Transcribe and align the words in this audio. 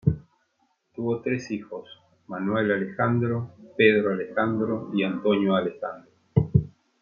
Tuvo 0.95 1.21
tres 1.21 1.51
hijos: 1.51 1.87
Manuel 2.25 2.71
Alejandro, 2.71 3.51
Pedro 3.77 4.13
Alejandro 4.13 4.89
y 4.95 5.03
Antonio 5.03 5.55
Alejandro. 5.55 6.09